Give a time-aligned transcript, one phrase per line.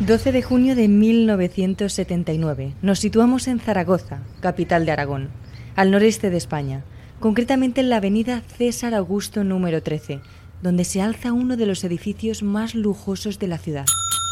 [0.00, 2.72] 12 de junio de 1979.
[2.82, 5.28] Nos situamos en Zaragoza, capital de Aragón,
[5.74, 6.84] al noreste de España,
[7.18, 10.20] concretamente en la avenida César Augusto número 13,
[10.62, 13.86] donde se alza uno de los edificios más lujosos de la ciudad,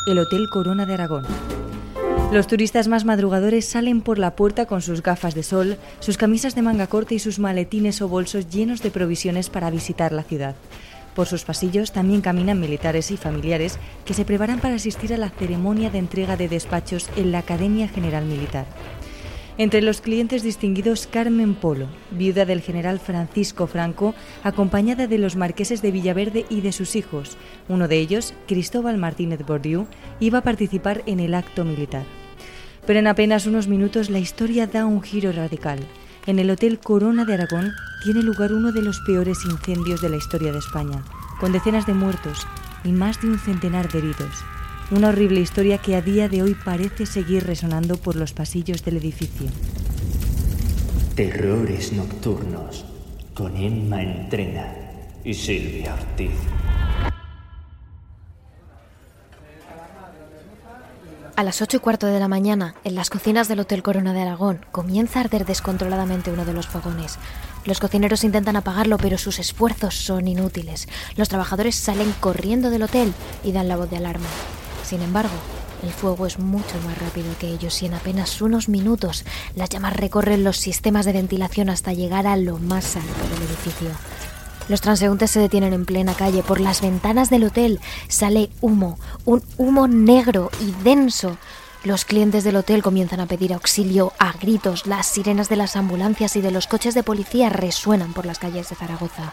[0.06, 1.26] el Hotel Corona de Aragón.
[2.32, 6.54] Los turistas más madrugadores salen por la puerta con sus gafas de sol, sus camisas
[6.54, 10.54] de manga corta y sus maletines o bolsos llenos de provisiones para visitar la ciudad.
[11.16, 15.30] Por sus pasillos también caminan militares y familiares que se preparan para asistir a la
[15.30, 18.66] ceremonia de entrega de despachos en la Academia General Militar.
[19.56, 25.80] Entre los clientes distinguidos Carmen Polo, viuda del general Francisco Franco, acompañada de los marqueses
[25.80, 27.38] de Villaverde y de sus hijos.
[27.66, 29.86] Uno de ellos, Cristóbal Martínez Bordiú,
[30.20, 32.04] iba a participar en el acto militar.
[32.86, 35.78] Pero en apenas unos minutos la historia da un giro radical
[36.26, 37.72] en el Hotel Corona de Aragón
[38.02, 41.02] tiene lugar uno de los peores incendios de la historia de España,
[41.40, 42.46] con decenas de muertos
[42.84, 44.44] y más de un centenar de heridos.
[44.90, 48.96] Una horrible historia que a día de hoy parece seguir resonando por los pasillos del
[48.96, 49.48] edificio.
[51.14, 52.84] Terrores nocturnos
[53.34, 54.74] con Emma Entrena
[55.24, 56.30] y Silvia Ortiz.
[61.36, 64.22] A las ocho y cuarto de la mañana, en las cocinas del Hotel Corona de
[64.22, 67.18] Aragón, comienza a arder descontroladamente uno de los fogones.
[67.66, 70.88] Los cocineros intentan apagarlo, pero sus esfuerzos son inútiles.
[71.14, 73.12] Los trabajadores salen corriendo del hotel
[73.44, 74.24] y dan la voz de alarma.
[74.82, 75.34] Sin embargo,
[75.82, 79.94] el fuego es mucho más rápido que ellos y en apenas unos minutos las llamas
[79.94, 83.90] recorren los sistemas de ventilación hasta llegar a lo más alto del edificio.
[84.68, 86.42] Los transeúntes se detienen en plena calle.
[86.42, 91.36] Por las ventanas del hotel sale humo, un humo negro y denso.
[91.84, 94.86] Los clientes del hotel comienzan a pedir auxilio a gritos.
[94.86, 98.68] Las sirenas de las ambulancias y de los coches de policía resuenan por las calles
[98.68, 99.32] de Zaragoza.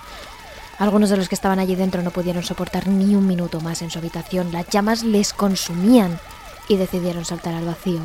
[0.78, 3.90] Algunos de los que estaban allí dentro no pudieron soportar ni un minuto más en
[3.90, 4.52] su habitación.
[4.52, 6.20] Las llamas les consumían
[6.68, 8.02] y decidieron saltar al vacío.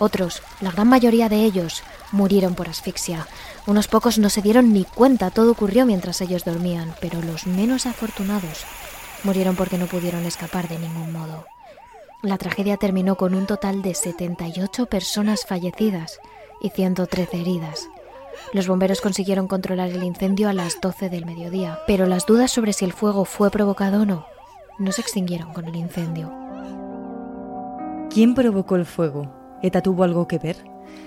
[0.00, 3.28] Otros, la gran mayoría de ellos, murieron por asfixia.
[3.66, 7.86] Unos pocos no se dieron ni cuenta, todo ocurrió mientras ellos dormían, pero los menos
[7.86, 8.64] afortunados
[9.22, 11.46] murieron porque no pudieron escapar de ningún modo.
[12.22, 16.18] La tragedia terminó con un total de 78 personas fallecidas
[16.60, 17.88] y 113 heridas.
[18.52, 22.72] Los bomberos consiguieron controlar el incendio a las 12 del mediodía, pero las dudas sobre
[22.72, 24.26] si el fuego fue provocado o no
[24.80, 26.32] no se extinguieron con el incendio.
[28.08, 29.39] ¿Quién provocó el fuego?
[29.62, 30.56] ¿ETA tuvo algo que ver?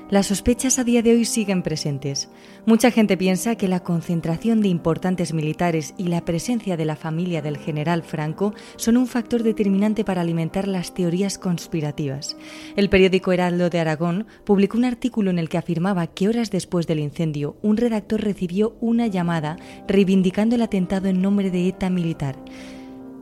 [0.10, 2.30] Las sospechas a día de hoy siguen presentes.
[2.66, 7.42] Mucha gente piensa que la concentración de importantes militares y la presencia de la familia
[7.42, 12.38] del general Franco son un factor determinante para alimentar las teorías conspirativas.
[12.76, 16.86] El periódico Heraldo de Aragón publicó un artículo en el que afirmaba que horas después
[16.86, 22.36] del incendio un redactor recibió una llamada reivindicando el atentado en nombre de ETA militar.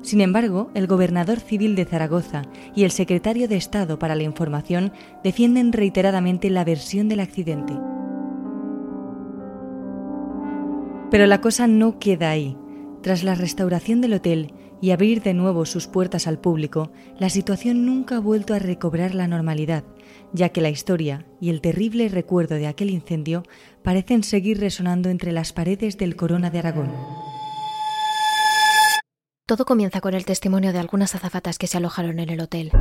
[0.01, 2.43] Sin embargo, el gobernador civil de Zaragoza
[2.75, 4.91] y el secretario de Estado para la Información
[5.23, 7.73] defienden reiteradamente la versión del accidente.
[11.11, 12.57] Pero la cosa no queda ahí.
[13.01, 17.85] Tras la restauración del hotel y abrir de nuevo sus puertas al público, la situación
[17.85, 19.83] nunca ha vuelto a recobrar la normalidad,
[20.33, 23.43] ya que la historia y el terrible recuerdo de aquel incendio
[23.83, 26.91] parecen seguir resonando entre las paredes del Corona de Aragón.
[29.51, 32.71] Todo comienza con el testimonio de algunas azafatas que se alojaron en el hotel.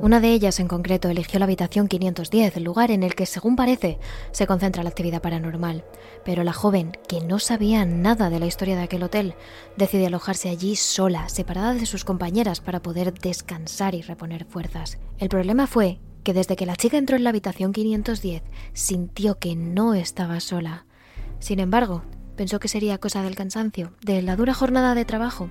[0.00, 3.54] Una de ellas en concreto eligió la habitación 510, el lugar en el que, según
[3.54, 4.00] parece,
[4.32, 5.84] se concentra la actividad paranormal.
[6.24, 9.36] Pero la joven, que no sabía nada de la historia de aquel hotel,
[9.76, 14.98] decide alojarse allí sola, separada de sus compañeras, para poder descansar y reponer fuerzas.
[15.18, 18.42] El problema fue que desde que la chica entró en la habitación 510,
[18.72, 20.84] sintió que no estaba sola.
[21.38, 22.02] Sin embargo,
[22.36, 25.50] Pensó que sería cosa del cansancio, de la dura jornada de trabajo,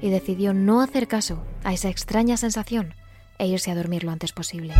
[0.00, 2.94] y decidió no hacer caso a esa extraña sensación
[3.38, 4.74] e irse a dormir lo antes posible.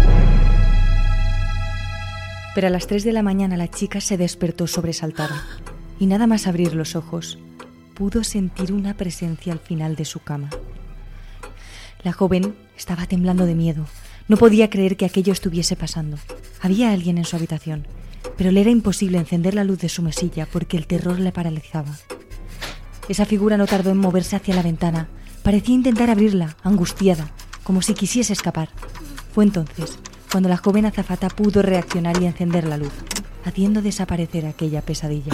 [2.55, 5.47] Pero a las 3 de la mañana la chica se despertó sobresaltada
[5.99, 7.39] y nada más abrir los ojos
[7.95, 10.51] pudo sentir una presencia al final de su cama.
[12.03, 13.87] La joven estaba temblando de miedo.
[14.27, 16.19] No podía creer que aquello estuviese pasando.
[16.61, 17.87] Había alguien en su habitación
[18.37, 21.97] pero le era imposible encender la luz de su mesilla porque el terror le paralizaba.
[23.09, 25.09] Esa figura no tardó en moverse hacia la ventana.
[25.43, 27.31] Parecía intentar abrirla, angustiada,
[27.65, 28.69] como si quisiese escapar.
[29.35, 29.99] Fue entonces
[30.31, 32.93] cuando la joven azafata pudo reaccionar y encender la luz,
[33.45, 35.33] haciendo desaparecer aquella pesadilla.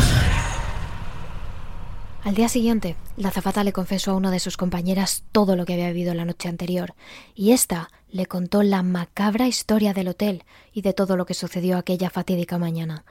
[2.25, 5.75] Al día siguiente, la zafata le confesó a una de sus compañeras todo lo que
[5.75, 6.95] había vivido la noche anterior,
[7.35, 11.79] y ésta le contó la macabra historia del hotel y de todo lo que sucedió
[11.79, 13.05] aquella fatídica mañana.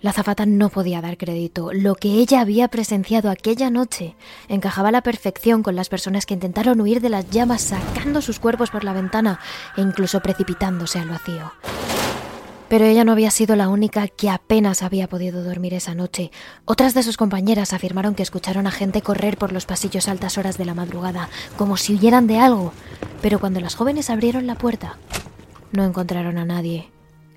[0.00, 1.72] La zafata no podía dar crédito.
[1.72, 4.16] Lo que ella había presenciado aquella noche
[4.48, 8.38] encajaba a la perfección con las personas que intentaron huir de las llamas sacando sus
[8.38, 9.40] cuerpos por la ventana
[9.76, 11.52] e incluso precipitándose al vacío.
[12.68, 16.30] Pero ella no había sido la única que apenas había podido dormir esa noche.
[16.64, 20.38] Otras de sus compañeras afirmaron que escucharon a gente correr por los pasillos a altas
[20.38, 22.72] horas de la madrugada, como si huyeran de algo.
[23.20, 24.96] Pero cuando las jóvenes abrieron la puerta,
[25.72, 26.90] no encontraron a nadie.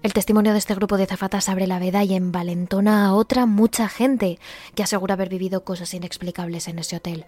[0.04, 3.90] El testimonio de este grupo de zafatas abre la veda y envalentona a otra mucha
[3.90, 4.40] gente
[4.76, 7.26] que asegura haber vivido cosas inexplicables en ese hotel.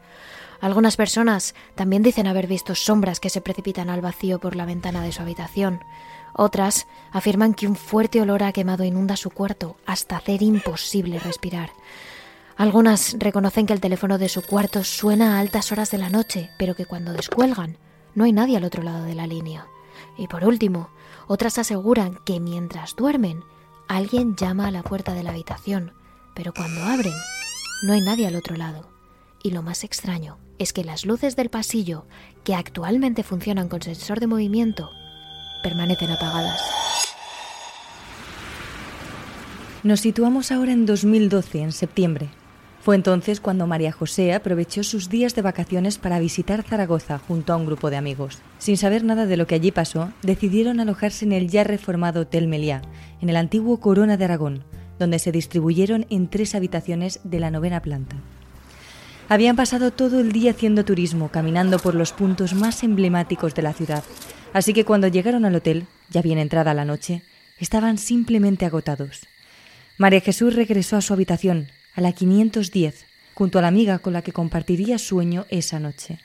[0.61, 5.01] Algunas personas también dicen haber visto sombras que se precipitan al vacío por la ventana
[5.01, 5.81] de su habitación.
[6.33, 11.71] Otras afirman que un fuerte olor a quemado inunda su cuarto hasta hacer imposible respirar.
[12.57, 16.49] Algunas reconocen que el teléfono de su cuarto suena a altas horas de la noche,
[16.59, 17.77] pero que cuando descuelgan
[18.15, 19.67] no hay nadie al otro lado de la línea.
[20.17, 20.89] Y por último,
[21.27, 23.43] otras aseguran que mientras duermen,
[23.87, 25.93] alguien llama a la puerta de la habitación,
[26.35, 27.13] pero cuando abren,
[27.83, 28.89] no hay nadie al otro lado.
[29.41, 32.05] Y lo más extraño es que las luces del pasillo,
[32.43, 34.91] que actualmente funcionan con sensor de movimiento,
[35.61, 36.61] permanecen apagadas.
[39.83, 42.29] Nos situamos ahora en 2012, en septiembre.
[42.81, 47.55] Fue entonces cuando María José aprovechó sus días de vacaciones para visitar Zaragoza junto a
[47.55, 48.39] un grupo de amigos.
[48.57, 52.47] Sin saber nada de lo que allí pasó, decidieron alojarse en el ya reformado Hotel
[52.47, 52.81] Meliá,
[53.21, 54.63] en el antiguo Corona de Aragón,
[54.97, 58.17] donde se distribuyeron en tres habitaciones de la novena planta.
[59.29, 63.73] Habían pasado todo el día haciendo turismo, caminando por los puntos más emblemáticos de la
[63.73, 64.03] ciudad,
[64.53, 67.21] Así que cuando llegaron al hotel, ya bien entrada la noche,
[67.59, 69.27] estaban simplemente agotados.
[69.97, 74.21] María Jesús regresó a su habitación, a la 510, junto a la amiga con la
[74.21, 76.19] que compartiría sueño esa noche.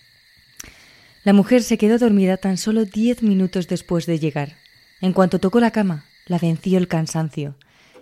[1.25, 4.55] La mujer se quedó dormida tan solo diez minutos después de llegar.
[5.01, 7.57] En cuanto tocó la cama, la venció el cansancio.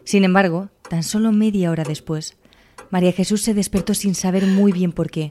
[0.04, 2.36] Sin embargo, tan solo media hora después,
[2.90, 5.30] María Jesús se despertó sin saber muy bien por qué.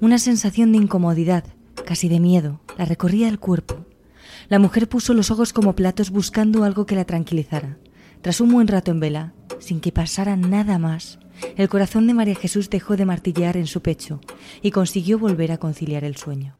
[0.00, 1.44] Una sensación de incomodidad,
[1.86, 3.85] casi de miedo, la recorría el cuerpo.
[4.48, 7.78] La mujer puso los ojos como platos buscando algo que la tranquilizara.
[8.22, 11.18] Tras un buen rato en vela, sin que pasara nada más,
[11.56, 14.20] el corazón de María Jesús dejó de martillear en su pecho
[14.62, 16.58] y consiguió volver a conciliar el sueño.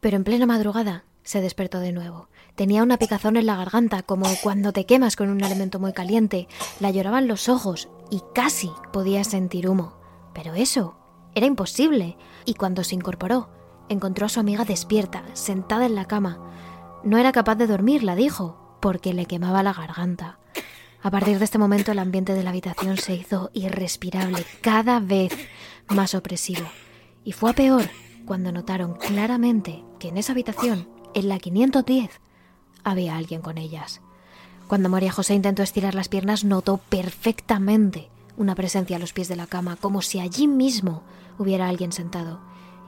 [0.00, 2.28] Pero en plena madrugada se despertó de nuevo.
[2.54, 6.46] Tenía una picazón en la garganta, como cuando te quemas con un elemento muy caliente.
[6.80, 9.98] La lloraban los ojos y casi podía sentir humo.
[10.32, 10.96] Pero eso
[11.34, 12.16] era imposible.
[12.44, 13.50] Y cuando se incorporó,
[13.88, 16.38] encontró a su amiga despierta, sentada en la cama.
[17.04, 20.38] No era capaz de dormir, la dijo, porque le quemaba la garganta.
[21.02, 25.32] A partir de este momento el ambiente de la habitación se hizo irrespirable, cada vez
[25.88, 26.66] más opresivo.
[27.24, 27.88] Y fue a peor
[28.24, 32.10] cuando notaron claramente que en esa habitación, en la 510,
[32.82, 34.00] había alguien con ellas.
[34.68, 39.36] Cuando María José intentó estirar las piernas, notó perfectamente una presencia a los pies de
[39.36, 41.02] la cama, como si allí mismo
[41.38, 42.40] hubiera alguien sentado.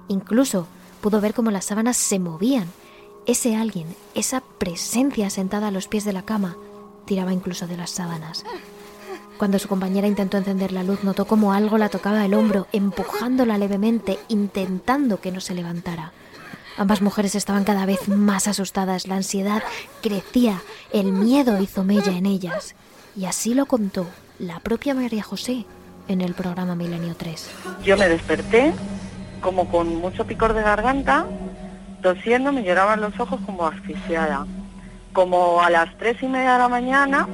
[0.09, 0.67] Incluso
[1.01, 2.69] pudo ver cómo las sábanas se movían.
[3.27, 6.57] Ese alguien, esa presencia sentada a los pies de la cama,
[7.05, 8.45] tiraba incluso de las sábanas.
[9.39, 13.57] Cuando su compañera intentó encender la luz, notó como algo la tocaba el hombro, empujándola
[13.57, 16.13] levemente, intentando que no se levantara.
[16.77, 19.63] Ambas mujeres estaban cada vez más asustadas, la ansiedad
[20.03, 20.61] crecía,
[20.93, 22.75] el miedo hizo mella en ellas.
[23.17, 24.07] Y así lo contó
[24.39, 25.67] la propia María José
[26.09, 27.51] en el programa Milenio 3.
[27.85, 28.73] Yo me desperté
[29.41, 31.27] como con mucho picor de garganta,
[32.03, 34.47] tosiendo, me lloraban los ojos como asfixiada.
[35.13, 37.27] Como a las tres y media de la mañana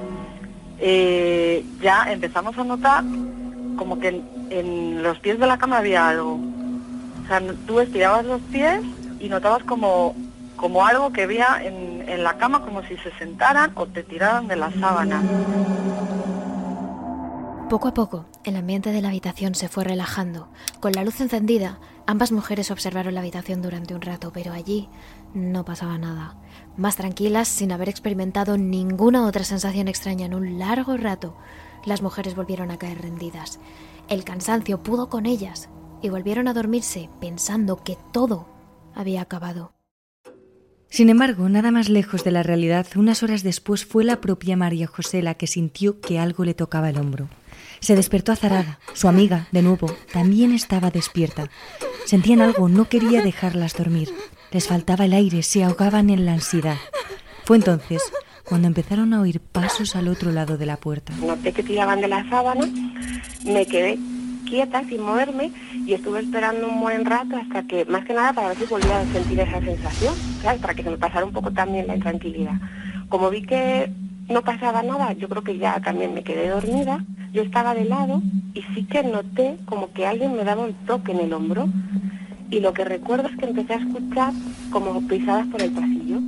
[0.78, 3.04] eh, ya empezamos a notar
[3.76, 6.34] como que en, los pies de la cama había algo.
[6.34, 8.80] O sea, tú estirabas los pies
[9.20, 10.14] y notabas como,
[10.56, 14.56] como algo que había en, la cama, como si se sentaran o te tiraran de
[14.56, 15.20] la sábana.
[17.74, 20.46] Poco a poco, el ambiente de la habitación se fue relajando.
[20.78, 24.88] Con la luz encendida, ambas mujeres observaron la habitación durante un rato, pero allí
[25.34, 26.36] no pasaba nada.
[26.76, 31.36] Más tranquilas, sin haber experimentado ninguna otra sensación extraña en un largo rato,
[31.84, 33.58] las mujeres volvieron a caer rendidas.
[34.08, 35.68] El cansancio pudo con ellas
[36.00, 38.46] y volvieron a dormirse pensando que todo
[38.94, 39.72] había acabado.
[40.90, 44.86] Sin embargo, nada más lejos de la realidad, unas horas después fue la propia María
[44.86, 47.28] José la que sintió que algo le tocaba el hombro.
[47.84, 48.78] Se despertó azarada.
[48.94, 51.50] Su amiga, de nuevo, también estaba despierta.
[52.06, 54.08] Sentían algo, no quería dejarlas dormir.
[54.52, 56.78] Les faltaba el aire, se ahogaban en la ansiedad.
[57.44, 58.02] Fue entonces
[58.42, 61.12] cuando empezaron a oír pasos al otro lado de la puerta.
[61.16, 62.66] Noté que tiraban de la sábana,
[63.44, 63.98] me quedé
[64.48, 65.52] quieta, sin moverme,
[65.86, 69.00] y estuve esperando un buen rato hasta que, más que nada, para ver si volvía
[69.00, 70.14] a sentir esa sensación.
[70.42, 72.54] Para que se me pasara un poco también la intranquilidad.
[73.10, 73.92] Como vi que
[74.28, 78.22] no pasaba nada, yo creo que ya también me quedé dormida, yo estaba de lado
[78.54, 81.68] y sí que noté como que alguien me daba un toque en el hombro
[82.50, 84.32] y lo que recuerdo es que empecé a escuchar
[84.70, 86.18] como pisadas por el pasillo.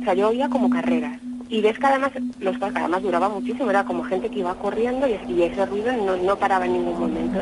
[0.00, 1.18] O sea, yo oía como carreras.
[1.48, 5.18] Y ves que además los además duraba muchísimo, era como gente que iba corriendo y,
[5.32, 7.40] y ese ruido no, no paraba en ningún momento.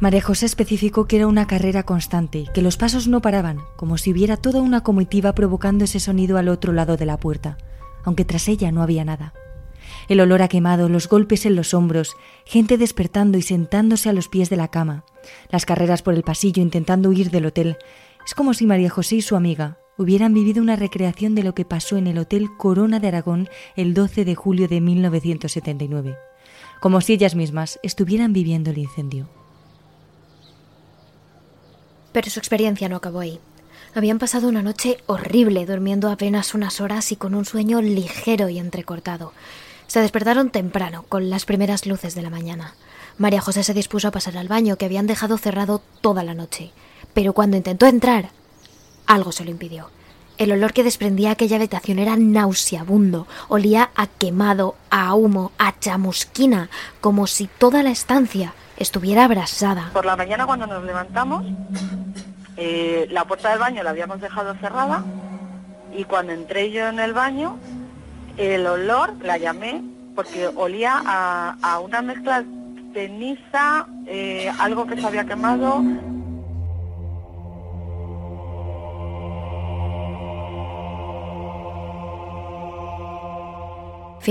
[0.00, 4.10] María José especificó que era una carrera constante, que los pasos no paraban, como si
[4.10, 7.58] hubiera toda una comitiva provocando ese sonido al otro lado de la puerta,
[8.02, 9.34] aunque tras ella no había nada.
[10.08, 12.16] El olor a quemado, los golpes en los hombros,
[12.46, 15.04] gente despertando y sentándose a los pies de la cama,
[15.50, 17.76] las carreras por el pasillo intentando huir del hotel.
[18.24, 21.66] Es como si María José y su amiga hubieran vivido una recreación de lo que
[21.66, 26.16] pasó en el Hotel Corona de Aragón el 12 de julio de 1979,
[26.80, 29.39] como si ellas mismas estuvieran viviendo el incendio.
[32.12, 33.40] Pero su experiencia no acabó ahí.
[33.94, 38.58] Habían pasado una noche horrible, durmiendo apenas unas horas y con un sueño ligero y
[38.58, 39.32] entrecortado.
[39.88, 42.74] Se despertaron temprano, con las primeras luces de la mañana.
[43.18, 46.70] María José se dispuso a pasar al baño, que habían dejado cerrado toda la noche.
[47.12, 48.30] Pero cuando intentó entrar,
[49.06, 49.90] algo se lo impidió.
[50.38, 56.70] El olor que desprendía aquella habitación era nauseabundo, olía a quemado, a humo, a chamusquina,
[57.00, 59.90] como si toda la estancia estuviera abrasada.
[59.92, 61.44] Por la mañana cuando nos levantamos,
[62.56, 65.04] eh, la puerta del baño la habíamos dejado cerrada
[65.96, 67.56] y cuando entré yo en el baño,
[68.36, 69.82] el olor, la llamé,
[70.16, 72.42] porque olía a, a una mezcla
[72.92, 75.82] ceniza, eh, algo que se había quemado,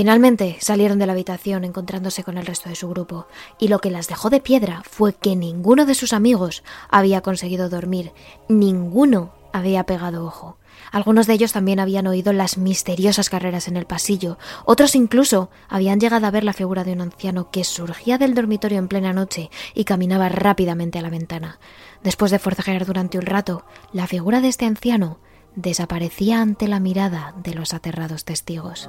[0.00, 3.26] Finalmente salieron de la habitación encontrándose con el resto de su grupo,
[3.58, 7.68] y lo que las dejó de piedra fue que ninguno de sus amigos había conseguido
[7.68, 8.14] dormir,
[8.48, 10.56] ninguno había pegado ojo.
[10.90, 16.00] Algunos de ellos también habían oído las misteriosas carreras en el pasillo, otros incluso habían
[16.00, 19.50] llegado a ver la figura de un anciano que surgía del dormitorio en plena noche
[19.74, 21.58] y caminaba rápidamente a la ventana.
[22.02, 25.18] Después de forcejear durante un rato, la figura de este anciano
[25.56, 28.88] desaparecía ante la mirada de los aterrados testigos.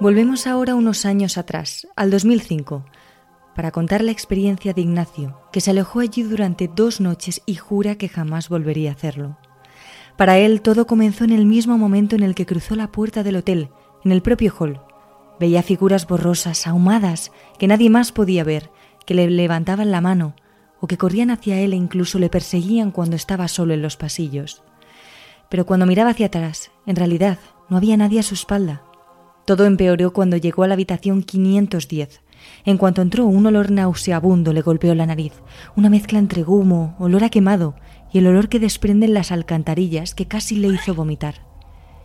[0.00, 2.84] Volvemos ahora unos años atrás, al 2005,
[3.54, 7.96] para contar la experiencia de Ignacio, que se alojó allí durante dos noches y jura
[7.96, 9.36] que jamás volvería a hacerlo.
[10.16, 13.36] Para él todo comenzó en el mismo momento en el que cruzó la puerta del
[13.36, 13.68] hotel,
[14.04, 14.80] en el propio hall.
[15.38, 18.70] Veía figuras borrosas, ahumadas, que nadie más podía ver,
[19.04, 20.34] que le levantaban la mano
[20.80, 24.62] o que corrían hacia él e incluso le perseguían cuando estaba solo en los pasillos.
[25.48, 28.82] Pero cuando miraba hacia atrás, en realidad no había nadie a su espalda.
[29.44, 32.22] Todo empeoró cuando llegó a la habitación 510.
[32.64, 35.32] En cuanto entró, un olor nauseabundo le golpeó la nariz,
[35.76, 37.74] una mezcla entre humo, olor a quemado
[38.12, 41.46] y el olor que desprenden las alcantarillas que casi le hizo vomitar.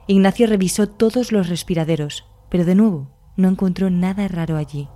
[0.08, 4.88] Ignacio revisó todos los respiraderos, pero de nuevo no encontró nada raro allí.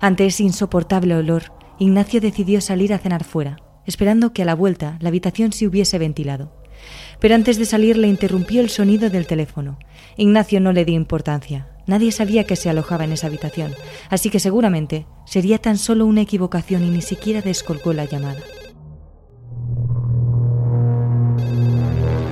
[0.00, 3.56] Ante ese insoportable olor, Ignacio decidió salir a cenar fuera,
[3.86, 6.52] esperando que a la vuelta la habitación se hubiese ventilado.
[7.20, 9.78] Pero antes de salir le interrumpió el sonido del teléfono.
[10.16, 11.68] Ignacio no le dio importancia.
[11.86, 13.74] Nadie sabía que se alojaba en esa habitación,
[14.10, 18.40] así que seguramente sería tan solo una equivocación y ni siquiera descolgó la llamada.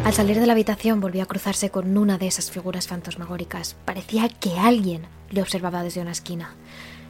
[0.05, 3.77] Al salir de la habitación volvió a cruzarse con una de esas figuras fantasmagóricas.
[3.85, 6.55] Parecía que alguien le observaba desde una esquina.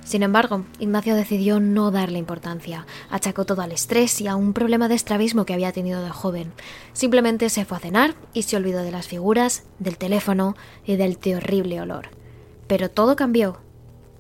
[0.07, 2.87] Sin embargo, Ignacio decidió no darle importancia.
[3.11, 6.53] Achacó todo al estrés y a un problema de estrabismo que había tenido de joven.
[6.93, 11.19] Simplemente se fue a cenar y se olvidó de las figuras, del teléfono y del
[11.19, 12.11] terrible olor.
[12.69, 13.59] Pero todo cambió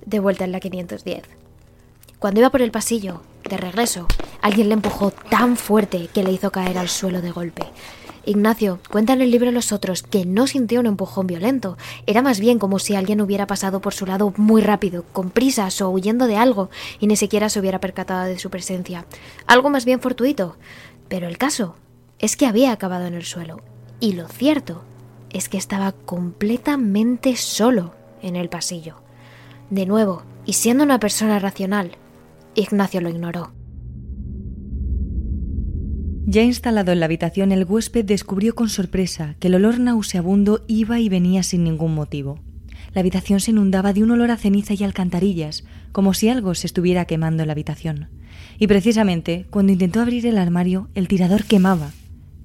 [0.04, 1.22] de vuelta en la 510.
[2.18, 4.08] Cuando iba por el pasillo, de regreso,
[4.42, 7.62] alguien le empujó tan fuerte que le hizo caer al suelo de golpe.
[8.26, 11.78] Ignacio cuenta en el libro Los Otros que no sintió un empujón violento.
[12.06, 15.80] Era más bien como si alguien hubiera pasado por su lado muy rápido, con prisas
[15.80, 16.68] o huyendo de algo,
[16.98, 19.06] y ni siquiera se hubiera percatado de su presencia.
[19.46, 20.56] Algo más bien fortuito.
[21.08, 21.76] Pero el caso
[22.18, 23.62] es que había acabado en el suelo.
[24.00, 24.82] Y lo cierto
[25.30, 28.96] es que estaba completamente solo en el pasillo.
[29.70, 31.92] De nuevo, y siendo una persona racional,
[32.56, 33.55] Ignacio lo ignoró.
[36.28, 40.98] Ya instalado en la habitación, el huésped descubrió con sorpresa que el olor nauseabundo iba
[40.98, 42.40] y venía sin ningún motivo.
[42.94, 46.66] La habitación se inundaba de un olor a ceniza y alcantarillas, como si algo se
[46.66, 48.08] estuviera quemando en la habitación.
[48.58, 51.92] Y precisamente, cuando intentó abrir el armario, el tirador quemaba.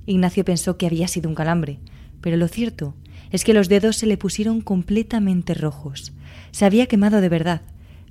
[0.06, 1.80] Ignacio pensó que había sido un calambre,
[2.22, 2.94] pero lo cierto
[3.32, 6.14] es que los dedos se le pusieron completamente rojos.
[6.52, 7.62] Se había quemado de verdad.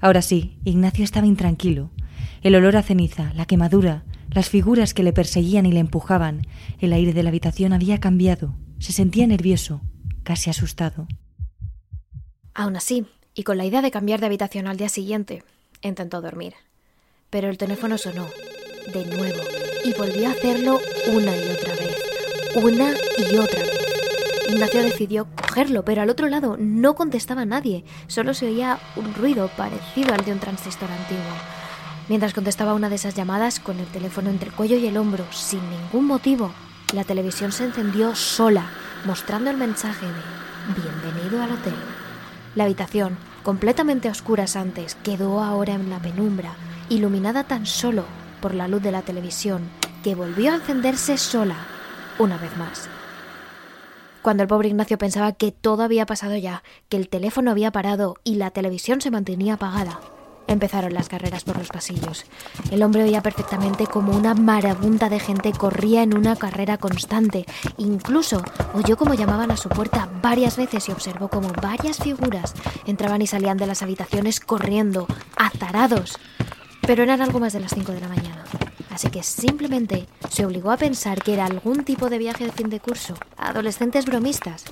[0.00, 1.90] Ahora sí, Ignacio estaba intranquilo.
[2.42, 6.46] El olor a ceniza, la quemadura, las figuras que le perseguían y le empujaban,
[6.78, 8.54] el aire de la habitación había cambiado.
[8.78, 9.80] Se sentía nervioso,
[10.22, 11.08] casi asustado.
[12.54, 15.42] Aún así, y con la idea de cambiar de habitación al día siguiente,
[15.82, 16.54] intentó dormir.
[17.28, 18.28] Pero el teléfono sonó,
[18.92, 19.42] de nuevo,
[19.84, 20.80] y volvió a hacerlo
[21.12, 21.96] una y otra vez.
[22.56, 23.80] Una y otra vez.
[24.48, 29.48] Ignacio decidió cogerlo, pero al otro lado no contestaba nadie, solo se oía un ruido
[29.56, 31.59] parecido al de un transistor antiguo.
[32.10, 35.24] Mientras contestaba una de esas llamadas, con el teléfono entre el cuello y el hombro,
[35.30, 36.50] sin ningún motivo,
[36.92, 38.68] la televisión se encendió sola,
[39.04, 41.76] mostrando el mensaje de Bienvenido al hotel.
[42.56, 46.54] La habitación, completamente a oscuras antes, quedó ahora en la penumbra,
[46.88, 48.02] iluminada tan solo
[48.42, 49.62] por la luz de la televisión,
[50.02, 51.58] que volvió a encenderse sola,
[52.18, 52.88] una vez más.
[54.20, 58.16] Cuando el pobre Ignacio pensaba que todo había pasado ya, que el teléfono había parado
[58.24, 60.00] y la televisión se mantenía apagada,
[60.46, 62.24] empezaron las carreras por los pasillos.
[62.70, 67.46] El hombre oía perfectamente como una marabunta de gente corría en una carrera constante.
[67.76, 68.42] Incluso
[68.74, 72.54] oyó cómo llamaban a su puerta varias veces y observó cómo varias figuras
[72.86, 75.06] entraban y salían de las habitaciones corriendo,
[75.36, 76.18] azarados.
[76.82, 78.44] Pero eran algo más de las 5 de la mañana.
[78.90, 82.68] Así que simplemente se obligó a pensar que era algún tipo de viaje de fin
[82.68, 84.64] de curso, adolescentes bromistas.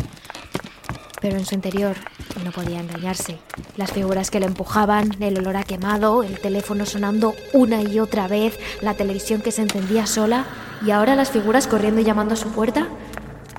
[1.20, 1.96] Pero en su interior
[2.44, 3.38] no podía engañarse.
[3.76, 8.28] Las figuras que le empujaban, el olor a quemado, el teléfono sonando una y otra
[8.28, 10.46] vez, la televisión que se encendía sola
[10.86, 12.88] y ahora las figuras corriendo y llamando a su puerta.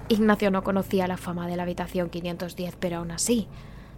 [0.08, 3.48] Ignacio no conocía la fama de la habitación 510, pero aún así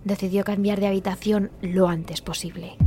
[0.03, 2.77] decidió cambiar de habitación lo antes posible.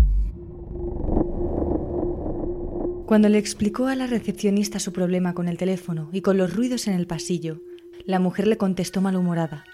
[3.07, 6.87] Cuando le explicó a la recepcionista su problema con el teléfono y con los ruidos
[6.89, 7.61] en el pasillo,
[8.07, 9.65] la mujer le contestó malhumorada.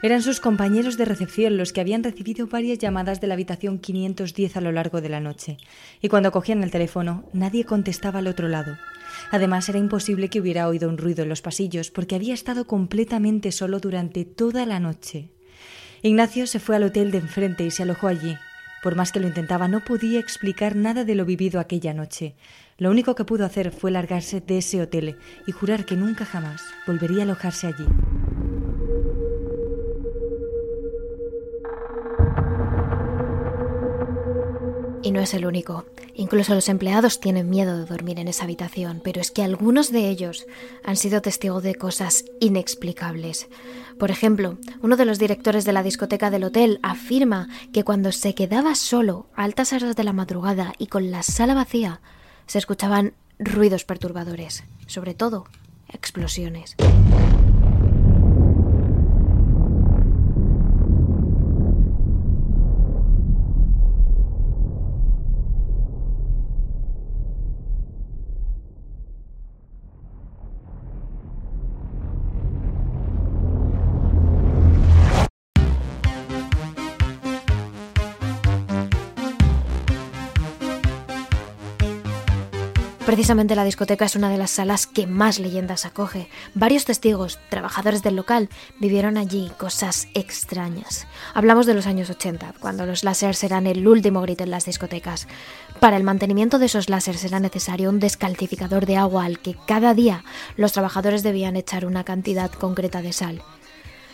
[0.00, 4.56] Eran sus compañeros de recepción los que habían recibido varias llamadas de la habitación 510
[4.56, 5.56] a lo largo de la noche,
[6.00, 8.78] y cuando cogían el teléfono nadie contestaba al otro lado.
[9.32, 13.50] Además, era imposible que hubiera oído un ruido en los pasillos porque había estado completamente
[13.50, 15.30] solo durante toda la noche.
[16.02, 18.36] Ignacio se fue al hotel de enfrente y se alojó allí.
[18.84, 22.36] Por más que lo intentaba, no podía explicar nada de lo vivido aquella noche.
[22.76, 25.16] Lo único que pudo hacer fue largarse de ese hotel
[25.48, 27.86] y jurar que nunca jamás volvería a alojarse allí.
[35.08, 35.86] Y no es el único.
[36.16, 40.10] Incluso los empleados tienen miedo de dormir en esa habitación, pero es que algunos de
[40.10, 40.44] ellos
[40.84, 43.48] han sido testigos de cosas inexplicables.
[43.98, 48.34] Por ejemplo, uno de los directores de la discoteca del hotel afirma que cuando se
[48.34, 52.02] quedaba solo a altas horas de la madrugada y con la sala vacía,
[52.46, 55.46] se escuchaban ruidos perturbadores, sobre todo
[55.88, 56.76] explosiones.
[83.08, 86.28] Precisamente la discoteca es una de las salas que más leyendas acoge.
[86.52, 91.06] Varios testigos, trabajadores del local, vivieron allí cosas extrañas.
[91.32, 95.26] Hablamos de los años 80, cuando los láseres eran el último grito en las discotecas.
[95.80, 99.94] Para el mantenimiento de esos láseres era necesario un descalcificador de agua al que cada
[99.94, 100.22] día
[100.58, 103.40] los trabajadores debían echar una cantidad concreta de sal.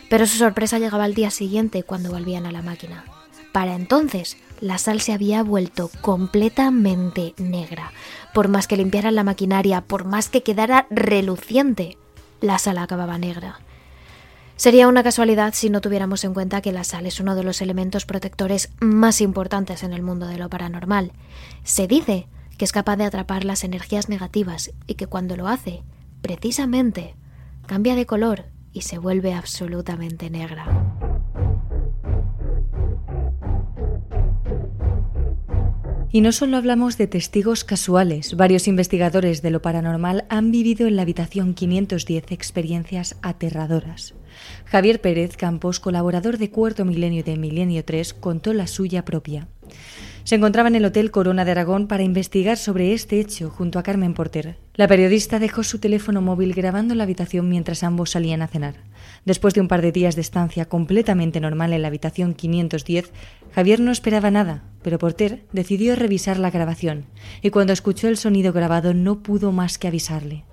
[0.08, 3.04] Pero su sorpresa llegaba al día siguiente cuando volvían a la máquina.
[3.50, 7.92] Para entonces, la sal se había vuelto completamente negra.
[8.32, 11.98] Por más que limpiaran la maquinaria, por más que quedara reluciente,
[12.40, 13.60] la sal acababa negra.
[14.56, 17.60] Sería una casualidad si no tuviéramos en cuenta que la sal es uno de los
[17.60, 21.12] elementos protectores más importantes en el mundo de lo paranormal.
[21.62, 25.82] Se dice que es capaz de atrapar las energías negativas y que cuando lo hace,
[26.22, 27.16] precisamente,
[27.66, 30.66] cambia de color y se vuelve absolutamente negra.
[36.14, 40.94] Y no solo hablamos de testigos casuales, varios investigadores de lo paranormal han vivido en
[40.94, 44.14] la habitación 510 experiencias aterradoras.
[44.64, 49.48] Javier Pérez Campos, colaborador de Cuarto Milenio de Milenio 3, contó la suya propia.
[50.24, 53.82] Se encontraba en el Hotel Corona de Aragón para investigar sobre este hecho junto a
[53.82, 54.56] Carmen Porter.
[54.74, 58.74] La periodista dejó su teléfono móvil grabando la habitación mientras ambos salían a cenar.
[59.26, 63.12] Después de un par de días de estancia completamente normal en la habitación 510,
[63.54, 67.04] Javier no esperaba nada, pero Porter decidió revisar la grabación
[67.42, 70.44] y cuando escuchó el sonido grabado no pudo más que avisarle.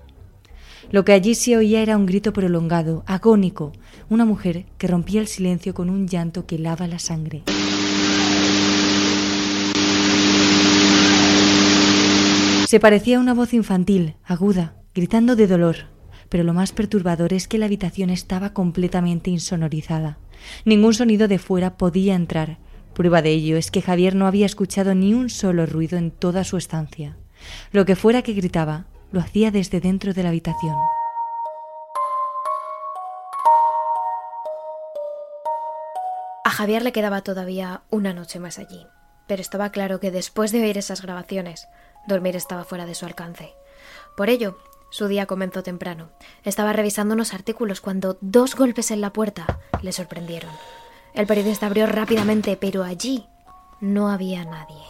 [0.90, 3.72] Lo que allí se oía era un grito prolongado, agónico,
[4.10, 7.44] una mujer que rompía el silencio con un llanto que lava la sangre.
[12.72, 15.90] Se parecía a una voz infantil, aguda, gritando de dolor,
[16.30, 20.16] pero lo más perturbador es que la habitación estaba completamente insonorizada.
[20.64, 22.60] Ningún sonido de fuera podía entrar.
[22.94, 26.44] Prueba de ello es que Javier no había escuchado ni un solo ruido en toda
[26.44, 27.18] su estancia.
[27.72, 30.76] Lo que fuera que gritaba, lo hacía desde dentro de la habitación.
[36.42, 38.86] A Javier le quedaba todavía una noche más allí,
[39.26, 41.68] pero estaba claro que después de oír esas grabaciones,
[42.06, 43.54] dormir estaba fuera de su alcance.
[44.16, 44.58] Por ello,
[44.90, 46.10] su día comenzó temprano.
[46.44, 50.50] Estaba revisando unos artículos cuando dos golpes en la puerta le sorprendieron.
[51.14, 53.26] El periodista abrió rápidamente, pero allí
[53.80, 54.82] no había nadie.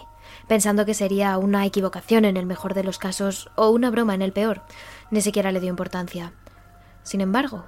[0.49, 4.23] Pensando que sería una equivocación en el mejor de los casos o una broma en
[4.23, 4.63] el peor,
[5.11, 6.33] ni siquiera le dio importancia.
[7.03, 7.65] Sin embargo,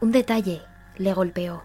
[0.00, 0.62] un detalle
[0.96, 1.64] le golpeó.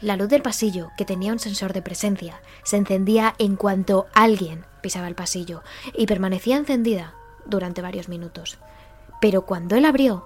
[0.00, 4.64] La luz del pasillo, que tenía un sensor de presencia, se encendía en cuanto alguien
[4.80, 7.14] pisaba el pasillo y permanecía encendida
[7.46, 8.58] durante varios minutos.
[9.20, 10.24] Pero cuando él abrió,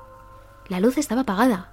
[0.69, 1.73] la luz estaba apagada.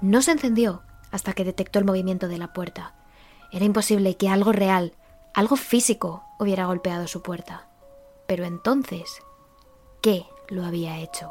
[0.00, 2.94] No se encendió hasta que detectó el movimiento de la puerta.
[3.52, 4.94] Era imposible que algo real,
[5.34, 7.68] algo físico, hubiera golpeado su puerta.
[8.26, 9.20] Pero entonces,
[10.00, 11.30] ¿qué lo había hecho?